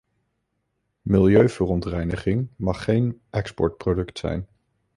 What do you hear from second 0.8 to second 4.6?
Milieuverontreiniging mag geen exportproduct zijn.